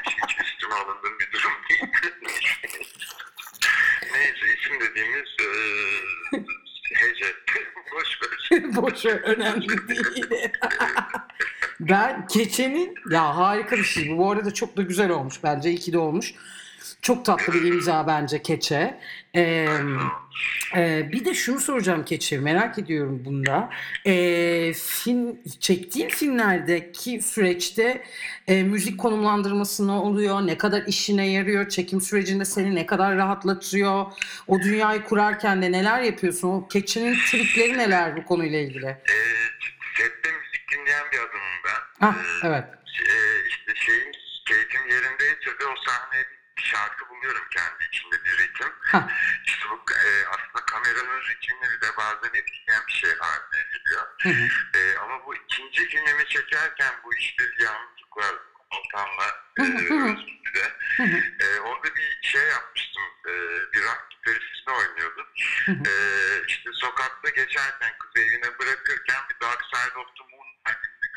Hiç 0.06 0.40
üstüme 0.40 0.74
alındığım 0.74 1.18
bir 1.18 1.32
durum 1.32 1.52
değil. 1.68 1.82
Neyse 4.12 4.46
isim 4.58 4.80
dediğimiz 4.80 5.28
eee 5.40 6.42
hece. 6.94 7.36
Boş 8.76 8.97
ver 9.08 9.20
önemli 9.20 9.88
değil. 9.88 10.26
ben 11.80 12.26
keçenin 12.26 12.94
ya 13.10 13.36
harika 13.36 13.76
bir 13.76 13.84
şey. 13.84 14.10
Bu 14.10 14.18
bu 14.18 14.30
arada 14.30 14.54
çok 14.54 14.76
da 14.76 14.82
güzel 14.82 15.10
olmuş 15.10 15.34
bence. 15.42 15.70
İyi 15.70 15.78
ki 15.78 15.92
de 15.92 15.98
olmuş. 15.98 16.34
Çok 17.02 17.24
tatlı 17.24 17.52
bir 17.52 17.62
imza 17.62 18.06
bence 18.06 18.42
keçe. 18.42 19.00
Ee, 19.34 19.68
e, 20.76 21.08
bir 21.12 21.24
de 21.24 21.34
şunu 21.34 21.60
soracağım 21.60 22.04
keçe 22.04 22.38
merak 22.38 22.78
ediyorum 22.78 23.22
bunda. 23.24 23.70
Ee, 24.06 24.72
film 24.72 25.38
çektiğin 25.60 26.08
filmlerdeki 26.08 27.22
süreçte 27.22 28.02
e, 28.48 28.62
müzik 28.62 28.98
konumlandırması 29.00 29.86
ne 29.88 29.92
oluyor? 29.92 30.46
Ne 30.46 30.58
kadar 30.58 30.82
işine 30.86 31.30
yarıyor? 31.30 31.68
Çekim 31.68 32.00
sürecinde 32.00 32.44
seni 32.44 32.74
ne 32.74 32.86
kadar 32.86 33.16
rahatlatıyor? 33.16 34.06
O 34.46 34.60
dünyayı 34.60 35.04
kurarken 35.04 35.62
de 35.62 35.72
neler 35.72 36.00
yapıyorsun? 36.02 36.48
O 36.48 36.68
keçenin 36.68 37.16
trikleri 37.30 37.78
neler 37.78 38.16
bu 38.16 38.24
konuyla 38.24 38.58
ilgili? 38.58 38.86
Eee 38.86 38.96
sette 39.98 40.30
müzik 40.38 40.62
dinleyen 40.72 41.04
bir 41.12 41.18
adamım 41.18 41.58
ben. 41.64 42.06
Ah 42.06 42.14
Eee, 42.16 42.48
evet. 42.48 42.64
e, 43.08 43.14
işte 43.48 43.72
şeyin 43.74 44.12
keyfim 44.46 44.90
yerindeyse 44.90 45.50
de 45.60 45.64
o 45.72 45.74
sahneye 45.86 46.24
bir 46.58 46.62
şarkı 46.62 47.08
buluyorum 47.08 47.44
kendi 47.50 47.84
içinde 47.84 48.24
bir 48.24 48.38
ritim. 48.38 48.72
Ha. 48.80 49.08
İşte 49.46 49.66
bu 49.70 49.92
e, 49.92 50.26
aslında 50.26 50.64
kameranın 50.66 51.22
ritmini 51.22 51.80
de 51.80 51.96
bazen 51.96 52.30
etkileyen 52.34 52.82
bir 52.86 52.92
şey 52.92 53.10
haline 53.18 53.62
geliyor. 53.72 54.02
Hı 54.22 54.28
hı. 54.28 54.78
E, 54.78 54.98
ama 54.98 55.26
bu 55.26 55.34
ikinci 55.34 55.88
filmimi 55.88 56.28
çekerken 56.28 56.94
bu 57.04 57.14
işte 57.14 57.44
yalnızlıklar 57.58 58.34
Altan'la 58.70 59.28
e, 59.58 59.62
hı. 60.96 61.22
e, 61.40 61.60
orada 61.60 61.96
bir 61.96 62.18
şey 62.22 62.46
yapmıştım. 62.48 63.02
E, 63.28 63.32
bir 63.72 63.82
rock 63.82 64.06
gitaristini 64.10 64.74
oynuyordum. 64.74 65.26
Hı 65.66 65.72
hı. 65.72 65.82
E, 65.90 65.92
işte 66.48 66.70
sokakta 66.72 67.28
geçerken 67.28 67.92
kızı 67.98 68.26
evine 68.26 68.58
bırakırken 68.58 69.22
bir 69.30 69.46
Dark 69.46 69.62
Side 69.72 69.98
of 69.98 70.06
the 70.16 70.24
Moon 70.30 70.48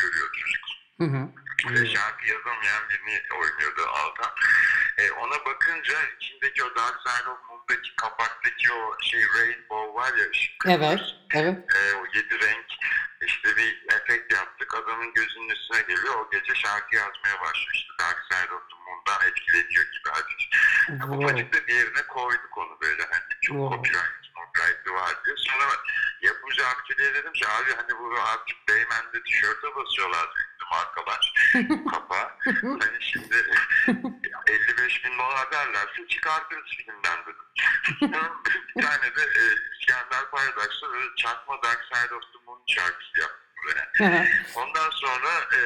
görüyor 0.02 0.30
çocuk. 0.34 0.66
Hı 0.98 1.04
hı. 1.04 1.41
Ve 1.70 1.86
şarkı 1.86 2.26
yazamayan 2.28 2.90
birini 2.90 3.22
oynuyordu 3.34 3.82
Altan. 3.88 4.32
E, 4.98 5.12
ona 5.12 5.46
bakınca 5.46 5.94
içindeki 6.20 6.64
o 6.64 6.76
Dark 6.76 6.96
Side 7.08 7.30
of 7.30 7.40
Moon'daki 7.50 7.96
kapaktaki 7.96 8.72
o 8.74 8.96
şey 9.02 9.22
rainbow 9.38 10.02
var 10.02 10.14
ya 10.18 10.30
ışık. 10.30 10.54
Evet, 10.68 11.00
evet. 11.34 11.58
E, 11.76 11.96
o 11.96 12.06
yedi 12.14 12.40
renk 12.40 12.66
işte 13.26 13.58
bir 13.58 13.86
efekt 13.96 14.34
yaptık. 14.34 14.74
Adamın 14.76 15.14
gözünün 15.14 15.50
üstüne 15.50 15.82
geliyor. 15.82 16.16
O 16.16 16.30
gece 16.32 16.56
şarkı 16.56 16.96
yazmaya 16.96 17.42
başlıyor. 17.42 17.72
İşte 17.74 17.94
Dark 18.00 18.20
Side 18.32 18.54
of 18.56 18.62
the 18.70 18.76
Moon'dan 18.86 19.28
etkileniyor 19.28 19.84
gibi 19.92 20.10
hafif. 20.10 20.42
Wow. 20.88 21.16
ufacık 21.26 21.54
da 21.54 21.68
bir 21.68 21.74
yerine 21.74 22.08
koyduk 22.08 22.58
onu 22.58 22.78
böyle 22.82 23.04
hani 23.04 23.24
çok 23.42 23.56
Wow. 23.58 23.76
copyright, 23.76 24.24
copyright'ı 24.36 24.94
var 24.94 25.14
diye. 25.26 25.36
Sonra 25.38 25.66
yapımcı 26.22 26.68
akçeliğe 26.68 27.14
dedim 27.14 27.34
ki 27.34 27.48
abi 27.48 27.72
hani 27.76 28.00
bu 28.00 28.20
artık 28.22 28.58
Beymen'de 28.68 29.24
tişörte 29.24 29.76
basıyorlar 29.76 30.30
markalar 30.72 31.34
kapağı. 31.92 32.30
hani 32.64 33.02
şimdi 33.02 33.36
55 34.48 35.06
bin 35.06 35.18
dolar 35.18 35.52
derlerse 35.52 36.08
çıkartırız 36.10 36.70
filmden 36.78 37.20
dedim. 37.26 37.46
bir 38.76 38.82
tane 38.82 39.16
de 39.16 39.22
e, 39.22 39.44
İskender 39.80 40.30
Paydaş'ta 40.32 40.90
böyle 40.94 41.16
çakma 41.16 41.64
Dark 41.64 41.84
Side 41.94 42.16
of 42.16 42.22
the 42.22 42.40
Moon 42.46 42.62
şarkısı 42.68 43.20
yaptım 43.22 43.40
böyle. 43.68 43.92
Ondan 44.56 44.90
sonra 44.90 45.30
e, 45.54 45.60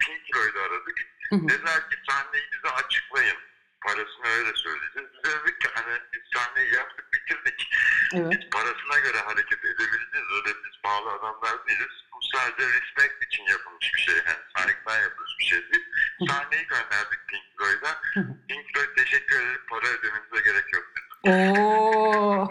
Pink 0.00 0.20
Floyd'u 0.32 0.58
aradık. 0.60 0.98
Dediler 1.32 1.90
ki 1.90 1.96
sahneyi 2.08 2.44
bize 2.52 2.74
açıklayın. 2.74 3.36
Parasını 3.84 4.26
öyle 4.38 4.52
söyleyeceğiz. 4.54 5.08
Biz 5.24 5.32
dedik 5.32 5.60
ki 5.60 5.68
hani 5.74 5.98
biz 6.12 6.22
sahneyi 6.34 6.74
yaptık 6.74 7.06
bitirdik. 7.12 7.70
Evet. 8.14 8.32
Biz 8.32 8.50
parasına 8.50 8.98
göre 8.98 9.18
hareket 9.18 9.64
edebileceğiz. 9.64 10.28
Öyle 10.36 10.50
biz 10.64 10.80
pahalı 10.82 11.10
adamlar 11.12 11.66
değiliz. 11.66 12.04
Bu 12.12 12.18
sadece 12.34 12.64
respect 12.68 13.24
için 13.24 13.44
yapılmış 13.44 13.94
bir 13.94 14.00
şey. 14.00 14.14
Yani 14.14 14.44
saygıdan 14.56 15.00
yapılmış 15.02 15.32
bir 15.38 15.44
şey 15.44 15.72
değil. 15.72 15.86
Sahneyi 16.28 16.66
gönderdik 16.66 17.20
Pink 17.28 17.44
Floyd'a. 17.58 18.02
Pink 18.48 18.64
Floyd 18.74 18.96
teşekkür 18.96 19.36
ederim. 19.36 19.62
Para 19.68 19.86
ödemenize 19.86 20.40
gerek 20.50 20.72
yok 20.72 20.84
dedi. 20.96 21.04
Oo. 21.30 22.48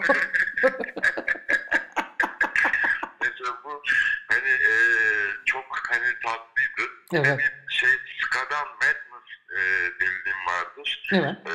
Mesela 3.20 3.60
bu 3.64 3.82
hani 4.28 4.48
e, 4.48 4.74
çok 5.44 5.82
hani 5.90 6.18
tatlıydı. 6.24 6.90
Evet. 7.12 7.52
Bir 7.68 7.74
şey 7.74 7.90
Ska'dan 8.20 8.68
Madness 8.68 9.28
e, 9.56 9.60
bildiğim 10.00 10.46
vardır. 10.46 11.02
Evet. 11.12 11.36
e, 11.46 11.54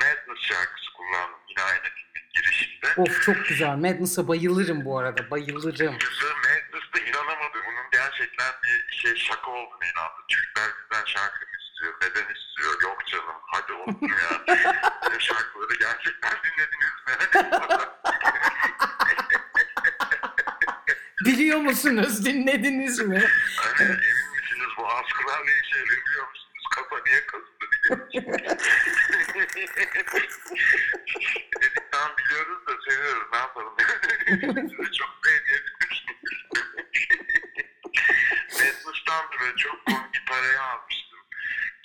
Madness 0.00 0.40
şarkısı 0.40 0.92
kullandım 0.96 1.40
yine 1.48 1.62
aynı 1.62 1.82
filmin 1.82 2.30
girişinde. 2.34 2.86
Of 2.96 3.15
çok 3.26 3.46
güzel. 3.48 3.76
Madness'a 3.76 4.28
bayılırım 4.28 4.84
bu 4.84 4.98
arada. 4.98 5.30
Bayılırım. 5.30 5.98
Güzel 5.98 6.36
Madness 6.36 6.92
da 6.94 6.98
inanamadı. 7.10 7.58
Bunun 7.66 7.90
gerçekten 7.92 8.52
bir 8.64 8.92
şey 8.96 9.16
şaka 9.16 9.50
olduğunu 9.50 9.84
inandı. 9.94 10.20
Türkler 10.28 10.68
bizden 10.82 11.04
şarkı 11.04 11.44
istiyor, 11.44 11.94
neden 12.02 12.34
istiyor? 12.34 12.82
Yok 12.82 13.06
canım 13.06 13.34
hadi 13.46 13.72
olsun 13.72 14.08
ya. 14.08 14.56
Şarkıları 15.18 15.74
gerçekten 15.80 16.32
dinlediniz 16.44 16.96
mi? 17.06 17.14
Biliyor 21.26 21.58
musunuz? 21.58 22.24
Dinlediniz 22.24 22.98
mi? 22.98 23.24
hani 23.56 23.82
emin 23.82 24.30
misiniz 24.36 24.68
bu 24.78 24.88
askılar 24.88 25.46
ne 25.46 25.50
işe 25.64 25.78
yarıyor 25.78 26.02
biliyor 26.06 26.28
musunuz? 26.28 26.64
Kafa 26.74 26.96
niye 27.06 27.26
kazıdı 27.26 27.66
tamam 31.96 32.16
biliyoruz 32.18 32.66
da 32.66 32.90
seviyoruz 32.90 33.26
ne 33.32 33.38
yapalım. 33.38 33.76
Size 34.70 34.92
çok. 34.92 35.16
Madness'tan 38.52 39.24
da 39.32 39.40
böyle 39.40 39.56
çok 39.64 39.86
komik 39.86 40.14
bir 40.14 40.24
parayı 40.24 40.60
almıştım. 40.60 41.18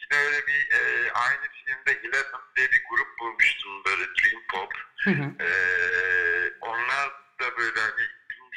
Yine 0.01 0.22
öyle 0.22 0.48
bir 0.48 0.72
e, 0.72 1.12
aynı 1.12 1.41
filmde 1.41 1.91
Eleven 1.91 2.41
diye 2.56 2.72
bir 2.72 2.84
grup 2.89 3.20
bulmuştum 3.20 3.84
böyle 3.86 4.03
Dream 4.03 4.44
Pop. 4.51 4.74
Hı 5.03 5.12
hı. 5.12 5.44
Ee, 5.46 6.53
onlar 6.62 7.10
da 7.39 7.58
böyle 7.58 7.80
hani 7.80 8.08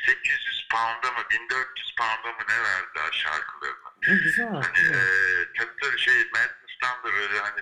1800 0.08 0.68
pound'a 0.70 1.12
mı 1.12 1.24
1400 1.30 1.94
pound'a 1.98 2.32
mı 2.32 2.44
ne 2.48 2.62
verdiler 2.62 3.12
şarkılarına. 3.12 3.90
Ne 4.08 4.14
güzel. 4.14 4.46
Hani 4.46 4.78
eee 4.78 5.52
tabii 5.58 5.76
tabii 5.80 5.98
şey 5.98 6.14
Madness'tan 6.14 7.02
da 7.04 7.12
böyle 7.14 7.38
hani 7.38 7.60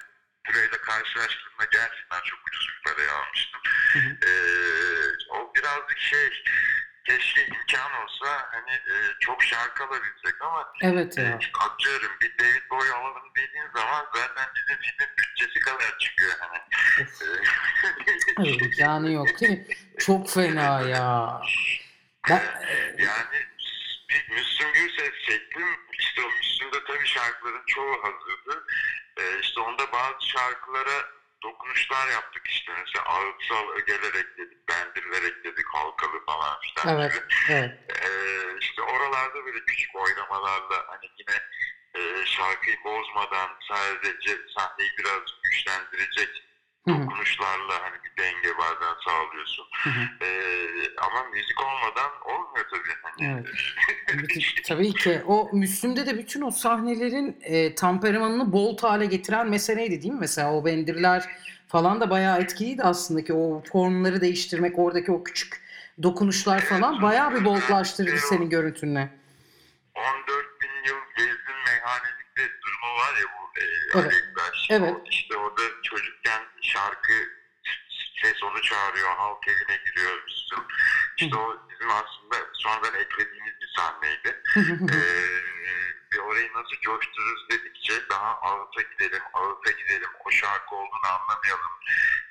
burayla 0.48 0.80
karşılaştığımda 0.80 1.64
gerçekten 1.72 2.20
çok 2.24 2.38
ucuz 2.48 2.68
bir 2.68 2.90
paraya 2.92 3.12
almıştım. 3.14 3.60
Hı 3.92 3.98
hı. 3.98 4.10
Eee 4.26 5.10
o 5.30 5.52
birazcık 5.56 5.98
şey 5.98 6.42
keşke 7.04 7.46
imkan 7.46 7.92
olsa 8.04 8.48
hani 8.52 8.70
eee, 8.70 9.14
çok 9.20 9.42
şarkı 9.42 9.84
alabilsek 9.84 10.42
ama 10.42 10.72
Evet 10.82 11.18
ya. 11.18 11.38
Atıyorum 11.60 12.10
bir 12.20 12.38
David 12.38 12.70
Bowie 12.70 12.92
alalım 12.92 13.22
dediğin 13.36 13.68
zaman 13.76 14.06
zaten 14.14 14.48
bizim 14.56 14.76
filmin 14.82 15.16
bütçesi 15.18 15.60
kadar 15.60 15.98
çıkıyor 15.98 16.32
hani. 16.40 16.58
Hayır, 18.36 18.60
imkanı 18.60 19.12
yok 19.12 19.40
değil 19.40 19.52
mi? 19.52 19.66
Çok 19.98 20.30
fena 20.30 20.80
ya. 20.80 21.40
Ben, 22.30 22.42
Yani 22.98 23.46
bir 24.08 24.28
Müslüm 24.34 24.72
Gürses 24.72 25.12
çektim. 25.26 25.66
İşte 25.98 26.22
o 26.22 26.30
Müslüm'de 26.38 26.84
tabii 26.84 27.06
şarkıların 27.06 27.62
çoğu 27.66 28.02
hazırdı. 28.04 28.66
Ee, 29.16 29.38
işte 29.40 29.60
onda 29.60 29.92
bazı 29.92 30.28
şarkılara 30.28 31.04
dokunuşlar 31.42 32.08
yaptık 32.08 32.46
işte. 32.46 32.72
Mesela 32.78 33.04
ağıtsal 33.04 33.68
ögeler 33.68 34.14
ekledik, 34.14 34.68
bendirler 34.68 35.22
ekledik, 35.22 35.66
halkalı 35.72 36.24
falan 36.26 36.56
filan. 36.60 36.98
Evet. 36.98 37.12
gibi. 37.12 37.24
evet. 37.48 37.70
Ee, 38.02 38.58
işte 38.60 38.82
oralarda 38.82 39.44
böyle 39.46 39.60
küçük 39.60 39.94
oynamalarla 39.94 40.84
hani 40.86 41.10
yine 41.18 41.38
e, 41.94 42.24
şarkıyı 42.26 42.76
bozmadan 42.84 43.50
sadece 43.68 44.38
sahneyi 44.54 44.90
biraz 44.98 45.22
güçlendirecek 45.42 46.51
dokunuşlarla 46.88 47.74
hani 47.82 47.96
bir 48.04 48.22
denge 48.22 48.58
bazen 48.58 48.94
sağlıyorsun. 49.06 49.64
hı 49.84 49.90
hı. 49.90 50.24
Ee, 50.24 50.66
ama 51.02 51.24
müzik 51.32 51.60
olmadan 51.60 52.10
olmuyor 52.24 52.66
tabii. 52.70 52.92
Hani, 53.02 53.32
Evet. 53.34 53.46
Bütün- 54.22 54.62
Tabii 54.68 54.92
ki 54.92 55.22
o 55.26 55.50
Müslüm'de 55.52 56.06
de 56.06 56.18
bütün 56.18 56.42
o 56.42 56.50
sahnelerin 56.50 57.36
e, 57.42 57.74
temperamanını 57.74 58.52
bolt 58.52 58.82
hale 58.82 59.06
getiren 59.06 59.48
meseleydi 59.50 60.02
değil 60.02 60.14
mi? 60.14 60.20
Mesela 60.20 60.54
o 60.54 60.64
bendirler 60.64 61.24
falan 61.68 62.00
da 62.00 62.10
bayağı 62.10 62.40
etkiliydi 62.40 62.82
aslında 62.82 63.24
ki 63.24 63.32
o 63.34 63.62
formları 63.72 64.20
değiştirmek 64.20 64.78
oradaki 64.78 65.12
o 65.12 65.24
küçük 65.24 65.62
dokunuşlar 66.02 66.60
falan 66.60 67.02
bayağı 67.02 67.34
bir 67.34 67.44
boltlaştırdı 67.44 68.16
senin 68.18 68.50
görüntünü. 68.50 69.10
14 69.94 70.60
bin 70.62 70.88
yıl 70.88 70.96
gezdim 71.16 71.56
meyhanelikte 71.66 72.42
durumu 72.62 72.94
var 73.00 73.14
ya 73.20 73.26
bu 73.38 73.60
e, 73.60 73.64
Evet. 74.00 74.12
Alektaş. 74.52 74.70
Evet. 74.70 74.94
O, 74.94 75.04
işte 75.10 75.36
orada 75.36 75.62
çocukken 75.82 76.42
şarkı 76.62 77.12
ses 78.22 78.42
onu 78.42 78.62
çağırıyor, 78.62 79.16
halk 79.16 79.48
evine 79.48 79.80
giriyor. 79.86 80.22
İşte, 80.26 80.56
işte 81.16 81.36
o 81.36 81.68
bizim 81.70 81.90
aslında 81.90 82.36
sonradan 82.52 82.94
eklediğimiz 82.94 83.54
bir 83.62 83.72
sahneydi. 83.76 84.42
Ee, 84.92 85.42
ve 86.14 86.20
orayı 86.20 86.52
nasıl 86.52 86.76
coştururuz 86.80 87.50
dedikçe 87.50 88.08
daha 88.10 88.38
ağıta 88.40 88.82
gidelim, 88.82 89.22
ağıta 89.32 89.70
gidelim, 89.70 90.10
o 90.24 90.30
şarkı 90.30 90.74
olduğunu 90.74 91.06
anlamayalım, 91.06 91.72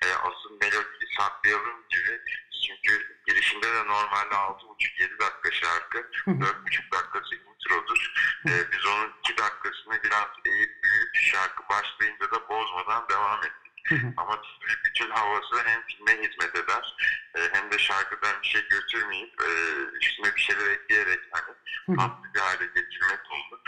e, 0.02 0.08
asıl 0.14 0.58
melodiyi 0.62 1.16
saklayalım 1.18 1.88
gibi. 1.90 2.22
Çünkü 2.68 3.18
girişinde 3.28 3.74
de 3.74 3.88
normalde 3.88 4.36
6,5-7 4.36 5.20
dakika 5.20 5.52
şarkı, 5.52 5.98
4,5 6.28 6.92
dakikası 6.92 7.36
introdur. 7.62 8.14
E, 8.48 8.52
biz 8.72 8.86
onun 8.86 9.12
2 9.20 9.38
dakikasını 9.38 10.04
biraz 10.04 10.28
eğip 10.46 10.84
büyüyüp 10.84 11.16
şarkı 11.16 11.64
başlayınca 11.70 12.32
da 12.32 12.50
bozmadan 12.50 13.10
devam 13.10 13.40
ettik. 13.40 13.62
Ama 14.18 14.42
bütün 14.86 15.10
havası 15.10 15.56
hem 15.66 15.82
filme 15.88 16.12
hizmet 16.12 16.56
eder 16.56 16.96
e, 17.36 17.40
hem 17.52 17.72
de 17.72 17.78
şarkıdan 17.78 18.42
bir 18.44 18.48
şey 18.48 18.68
götürmeyip 18.68 19.42
e, 19.42 19.50
üstüne 20.02 20.36
bir 20.36 20.42
şeyler 20.42 20.72
ekleyerek 20.72 21.20
hani 21.32 21.56
tatlı 21.98 22.34
bir 22.36 22.40
hale 22.40 22.66
getirmek 22.66 23.20
oldu. 23.32 23.62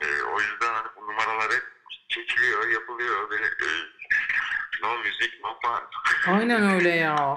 E, 0.00 0.22
o 0.22 0.40
yüzden 0.40 0.74
hani 0.74 0.88
bu 0.96 1.00
numaralar 1.00 1.52
hep 1.52 1.64
çekiliyor, 2.08 2.68
yapılıyor 2.68 3.30
ve 3.30 3.36
e, 3.36 3.68
no 4.82 4.98
müzik, 4.98 5.44
no 5.44 5.58
fun. 5.62 6.32
Aynen 6.32 6.70
öyle 6.74 6.90
ya. 6.90 7.36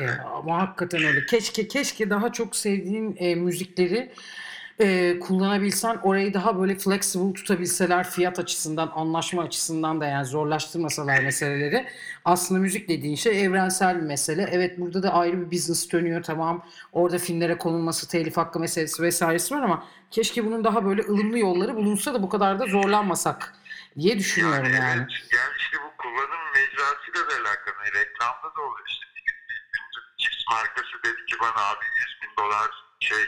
Ya, 0.00 0.24
ama 0.24 0.58
hakikaten 0.62 1.04
öyle. 1.04 1.26
Keşke 1.26 1.68
keşke 1.68 2.10
daha 2.10 2.32
çok 2.32 2.56
sevdiğin 2.56 3.16
e, 3.18 3.34
müzikleri 3.34 4.12
e, 4.80 5.18
kullanabilsen 5.18 5.96
orayı 6.02 6.34
daha 6.34 6.60
böyle 6.60 6.74
flexible 6.74 7.32
tutabilseler 7.32 8.10
fiyat 8.10 8.38
açısından, 8.38 8.92
anlaşma 8.94 9.42
açısından 9.42 10.00
da 10.00 10.06
yani 10.06 10.26
zorlaştırmasalar 10.26 11.22
meseleleri. 11.22 11.88
Aslında 12.24 12.60
müzik 12.60 12.88
dediğin 12.88 13.16
şey 13.16 13.44
evrensel 13.44 13.96
bir 13.96 14.06
mesele. 14.06 14.48
Evet 14.52 14.78
burada 14.78 15.02
da 15.02 15.12
ayrı 15.12 15.40
bir 15.40 15.56
business 15.56 15.92
dönüyor 15.92 16.22
tamam. 16.22 16.64
Orada 16.92 17.18
filmlere 17.18 17.58
konulması, 17.58 18.08
telif 18.08 18.36
hakkı 18.36 18.60
meselesi 18.60 19.02
vesairesi 19.02 19.54
var 19.54 19.62
ama 19.62 19.84
keşke 20.10 20.44
bunun 20.46 20.64
daha 20.64 20.84
böyle 20.84 21.02
ılımlı 21.02 21.38
yolları 21.38 21.76
bulunsa 21.76 22.14
da 22.14 22.22
bu 22.22 22.28
kadar 22.28 22.58
da 22.58 22.66
zorlanmasak 22.66 23.54
diye 23.98 24.18
düşünüyorum 24.18 24.64
yani. 24.64 25.00
Evet, 25.00 25.10
yani 25.36 25.54
işte 25.58 25.76
bu 25.84 26.02
kullanım 26.02 26.44
mecrasıyla 26.54 27.30
da 27.30 27.34
alakalı. 27.40 27.74
Yani 27.84 27.94
reklamda 27.94 28.48
da 28.56 28.60
oluyor 28.60 28.86
işte. 28.88 29.06
Bir 29.16 29.22
gün 29.26 29.38
bir 29.48 29.60
ünlü 29.78 30.00
cips 30.18 30.44
markası 30.50 30.94
dedi 31.04 31.26
ki 31.26 31.36
bana 31.40 31.60
abi 31.70 31.84
100 31.84 32.22
bin 32.22 32.42
dolar 32.42 32.70
şey 33.00 33.24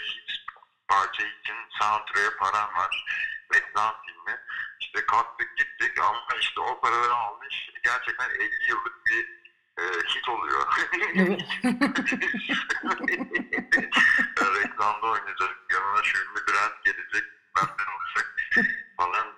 parça 0.91 1.23
için 1.23 1.55
soundtrack'e 1.79 2.37
param 2.37 2.75
var. 2.75 3.05
Reklam 3.55 3.95
filmi. 4.07 4.41
İşte 4.81 5.07
kalktık 5.07 5.57
gittik 5.57 6.01
ama 6.01 6.39
işte 6.41 6.61
o 6.61 6.81
paraları 6.81 7.15
almış. 7.15 7.71
Gerçekten 7.85 8.31
50 8.31 8.69
yıllık 8.69 9.07
bir 9.07 9.41
e, 9.79 9.85
hit 10.09 10.29
oluyor. 10.29 10.67
Evet. 11.15 11.41
Reklamda 14.55 15.07
oynayacak. 15.07 15.57
Yanına 15.73 15.99
ünlü 15.99 16.47
Brand 16.47 16.85
gelecek. 16.85 17.25
Benden 17.57 17.87
olacak 17.97 18.37
falan 18.97 19.27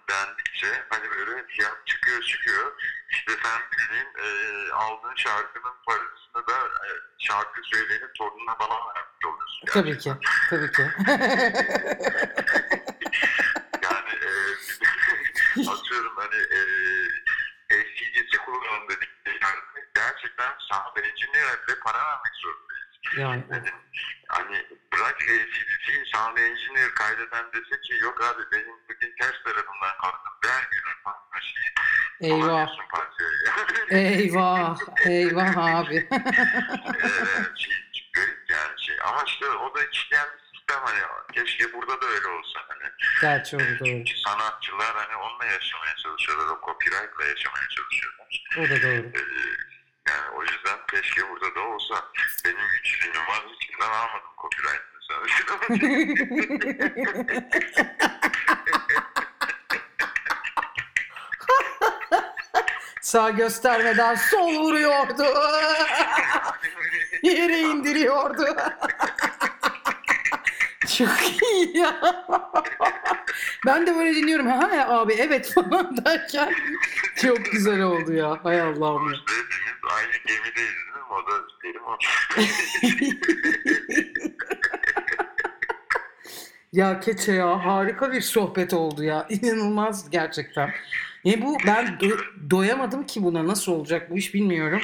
dendikçe 0.63 0.85
hani 0.91 1.11
böyle 1.11 1.47
fiyat 1.47 1.87
çıkıyor 1.87 2.23
çıkıyor. 2.23 2.73
İşte 3.11 3.33
sen 3.43 3.61
bildiğin 3.73 4.09
e, 4.19 4.73
aldığın 4.73 5.15
şarkının 5.17 5.75
parasını 5.87 6.47
da 6.49 6.87
e, 6.87 6.89
şarkı 7.19 7.61
söyleyenin 7.63 8.11
torununa 8.19 8.59
bana 8.59 8.75
vermiş 8.75 9.27
oluyorsun. 9.27 9.67
Tabii 9.67 9.99
ki. 9.99 10.13
Tabii 10.51 10.73
ki. 10.73 10.83
Yani 13.83 14.11
e, 14.11 14.31
atıyorum 15.71 16.17
hani 16.17 16.37
e, 16.37 16.61
SCG'si 17.71 18.39
kullanalım 18.39 18.89
dedik. 18.89 19.11
Yani 19.27 19.61
gerçekten 19.95 20.53
engineer'e 20.97 21.67
bile 21.67 21.79
para 21.85 21.99
vermek 21.99 22.35
zorundayız. 22.43 22.99
yani 23.17 23.45
Yani, 23.51 23.71
hani 24.29 24.67
bırak 24.93 25.17
ACDC'yi 25.23 26.05
sound 26.15 26.37
engineer 26.37 26.95
kaydeden 26.95 27.53
dese 27.53 27.81
ki 27.81 27.95
yok 28.01 28.21
abi 28.25 28.43
benim 28.53 28.77
bugün 28.89 29.15
ters 29.21 29.43
tarafından 29.45 29.97
kalktım 30.03 30.23
falan 30.23 30.32
şeyi. 31.43 32.33
eyvah. 32.33 32.69
Eyvah. 33.91 34.79
Eyvah 35.07 35.57
abi. 35.57 36.09
Ee, 37.03 37.57
şey, 37.57 37.75
garip 38.15 38.51
yani 38.51 38.81
şey. 38.81 38.97
Ama 39.05 39.23
işte 39.27 39.47
o 39.51 39.75
da 39.75 39.85
işleyen 39.93 40.27
bir 40.35 40.59
sistem 40.59 40.81
hani 40.85 41.01
keşke 41.33 41.73
burada 41.73 42.01
da 42.01 42.07
öyle 42.07 42.29
olsa 42.29 42.61
hani. 42.69 42.91
Gerçi 43.21 43.57
o 43.57 43.61
da 43.61 43.65
doğru. 43.65 43.85
Çünkü 43.85 44.19
sanatçılar 44.19 44.95
hani 44.95 45.17
onunla 45.17 45.45
yaşamaya 45.45 45.97
çalışıyorlar. 45.97 46.47
O 46.47 46.61
copyright'la 46.67 47.25
yaşamaya 47.25 47.69
çalışıyorlar. 47.69 48.45
O 48.59 48.63
da 48.63 48.83
doğru. 48.83 49.07
Ee, 49.19 49.23
yani 50.09 50.31
o 50.37 50.43
yüzden 50.43 50.79
keşke 50.91 51.29
burada 51.31 51.55
da 51.55 51.61
olsa. 51.61 51.95
Benim 52.45 52.67
üç 52.81 52.99
filmim 52.99 53.27
var. 53.29 53.43
Hiçbirinden 53.61 53.91
almadım 53.91 54.33
copyright 54.43 54.83
mesela. 54.95 55.23
Sağ 63.03 63.31
göstermeden 63.31 64.15
sol 64.15 64.55
vuruyordu. 64.55 65.25
Yere 67.23 67.61
indiriyordu. 67.61 68.45
Çok 70.99 71.43
iyi 71.53 71.79
ya. 71.79 72.01
Ben 73.67 73.87
de 73.87 73.97
böyle 73.97 74.15
dinliyorum. 74.15 74.47
Ha 74.47 74.75
ya 74.75 74.89
abi 74.89 75.13
evet 75.13 75.53
falan 75.55 76.05
derken 76.05 76.55
çok 77.17 77.45
güzel 77.45 77.81
oldu 77.83 78.13
ya. 78.13 78.39
Hay 78.45 78.61
Allah'ım 78.61 79.13
ya. 79.13 79.19
Hepimiz 79.21 79.95
aynı 79.97 80.13
gemideyiz 80.27 80.57
değil 80.57 80.97
mi? 80.97 81.03
O 81.11 81.17
da 81.31 81.33
benim 81.65 81.85
o. 81.85 81.97
Ya 86.73 87.01
Keçe 87.01 87.33
ya 87.33 87.67
harika 87.67 88.13
bir 88.13 88.21
sohbet 88.21 88.73
oldu 88.75 89.05
ya. 89.05 89.27
İnanılmaz 89.29 90.11
gerçekten. 90.11 90.71
E 91.27 91.43
bu 91.43 91.59
ben 91.67 91.87
do- 91.87 92.51
doyamadım 92.51 93.07
ki 93.07 93.23
buna 93.23 93.47
nasıl 93.47 93.73
olacak 93.73 94.11
bu 94.11 94.19
iş 94.19 94.35
bilmiyorum. 94.35 94.81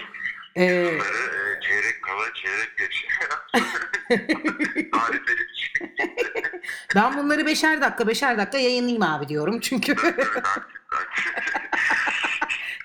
Ee, 0.56 0.60
Bunları 0.92 1.56
e, 1.56 1.60
çeyrek 1.60 2.02
kala 2.02 2.34
çeyrek 2.34 2.78
geçiyor. 2.78 3.12
Tarifleri 4.92 5.54
çıkıyor. 5.56 5.90
ben 6.94 7.16
bunları 7.16 7.46
beşer 7.46 7.80
dakika 7.80 8.08
beşer 8.08 8.38
dakika 8.38 8.58
yayınlayayım 8.58 9.02
abi 9.02 9.28
diyorum. 9.28 9.60
Çünkü 9.60 9.94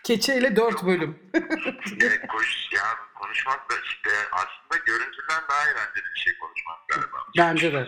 Keçe 0.04 0.36
ile 0.36 0.56
dört 0.56 0.86
bölüm. 0.86 1.20
E, 1.36 2.28
koş, 2.28 2.70
ya 2.74 2.82
konuş 3.16 3.44
konuşmak 3.44 3.72
da 3.72 3.74
işte 3.86 4.10
aslında 4.32 4.84
görüntüden 4.86 5.42
daha 5.50 5.64
eğlenceli 5.64 6.06
bir 6.16 6.20
şey 6.20 6.34
konuşmak 6.38 6.88
galiba. 6.88 7.18
Bence 7.38 7.74
de. 7.74 7.86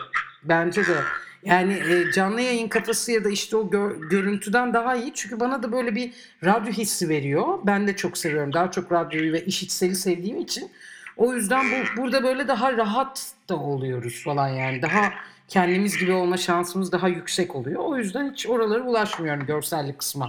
Bence 0.49 0.87
de. 0.87 0.95
Yani 1.43 1.73
e, 1.73 2.11
canlı 2.11 2.41
yayın 2.41 2.67
kafası 2.67 3.11
ya 3.11 3.23
da 3.23 3.29
işte 3.29 3.57
o 3.57 3.61
gö- 3.69 4.09
görüntüden 4.09 4.73
daha 4.73 4.95
iyi. 4.95 5.13
Çünkü 5.13 5.39
bana 5.39 5.63
da 5.63 5.71
böyle 5.71 5.95
bir 5.95 6.11
radyo 6.43 6.71
hissi 6.73 7.09
veriyor. 7.09 7.59
Ben 7.63 7.87
de 7.87 7.95
çok 7.95 8.17
seviyorum. 8.17 8.53
Daha 8.53 8.71
çok 8.71 8.91
radyoyu 8.91 9.33
ve 9.33 9.45
işitseli 9.45 9.95
sevdiğim 9.95 10.39
için. 10.39 10.71
O 11.17 11.33
yüzden 11.33 11.65
bu 11.71 12.01
burada 12.01 12.23
böyle 12.23 12.47
daha 12.47 12.73
rahat 12.77 13.31
da 13.49 13.55
oluyoruz 13.55 14.23
falan 14.23 14.47
yani. 14.47 14.81
Daha 14.81 15.13
kendimiz 15.47 15.97
gibi 15.97 16.11
olma 16.11 16.37
şansımız 16.37 16.91
daha 16.91 17.07
yüksek 17.07 17.55
oluyor. 17.55 17.81
O 17.85 17.97
yüzden 17.97 18.31
hiç 18.31 18.47
oralara 18.47 18.81
ulaşmıyorum 18.83 19.45
görsellik 19.45 19.99
kısma. 19.99 20.27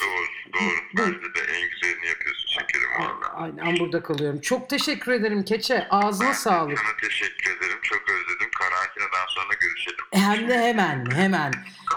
Doğru, 0.00 0.52
doğru. 0.54 0.74
Bence 0.96 1.20
de 1.34 1.40
en 1.60 1.70
güzelini 1.70 2.06
yapıyorsun 2.06 2.45
şekerim 2.58 2.88
valla. 2.98 3.34
Aynen 3.34 3.78
burada 3.78 4.02
kalıyorum. 4.02 4.40
Çok 4.40 4.70
teşekkür 4.70 5.12
ederim 5.12 5.44
Keçe. 5.44 5.86
Ağzına 5.90 6.34
sağlık. 6.34 6.78
Sana 6.78 6.96
teşekkür 7.08 7.56
ederim. 7.56 7.78
Çok 7.82 8.02
özledim. 8.10 8.50
Karantina'dan 8.58 9.26
sonra 9.28 9.54
görüşelim. 9.60 10.04
Hem 10.12 10.48
de 10.48 10.58
hemen 10.58 11.10
hemen 11.10 11.52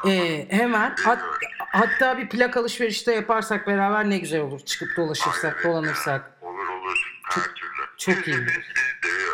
Ee, 0.07 0.47
hemen 0.49 0.95
hat- 1.05 1.21
hatta 1.57 2.17
bir 2.17 2.29
plak 2.29 2.57
alışverişi 2.57 3.05
de 3.05 3.11
yaparsak 3.11 3.67
beraber 3.67 4.09
ne 4.09 4.17
güzel 4.17 4.41
olur 4.41 4.59
çıkıp 4.59 4.87
dolaşırsak 4.97 5.45
Ay, 5.45 5.51
evet 5.55 5.63
dolanırsak. 5.63 6.31
Olur 6.41 6.67
olur. 6.67 7.19
Her 7.29 7.43
türlü. 7.43 7.83
çok 7.97 8.27
iyi. 8.27 8.37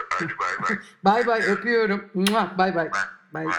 Hadi 0.09 0.33
bay 0.39 0.49
bay. 0.69 0.77
Bay 1.03 1.27
bay 1.27 1.41
öpüyorum. 1.41 2.09
Mua, 2.13 2.57
Bay 2.57 2.75
bay. 2.75 2.89
Bay. 3.33 3.45
Bay. 3.45 3.53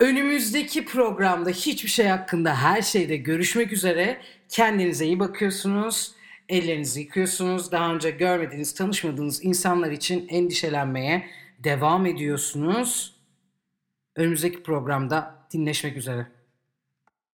Önümüzdeki 0.00 0.84
programda 0.84 1.50
hiçbir 1.50 1.88
şey 1.90 2.06
hakkında 2.06 2.54
her 2.62 2.82
şeyde 2.82 3.16
görüşmek 3.16 3.72
üzere. 3.72 4.20
Kendinize 4.48 5.06
iyi 5.06 5.18
bakıyorsunuz. 5.20 6.12
Ellerinizi 6.48 7.00
yıkıyorsunuz. 7.00 7.72
Daha 7.72 7.94
önce 7.94 8.10
görmediğiniz, 8.10 8.74
tanışmadığınız 8.74 9.44
insanlar 9.44 9.90
için 9.90 10.28
endişelenmeye 10.28 11.26
devam 11.58 12.06
ediyorsunuz. 12.06 13.16
Önümüzdeki 14.16 14.62
programda 14.62 15.34
dinleşmek 15.52 15.96
üzere. 15.96 16.26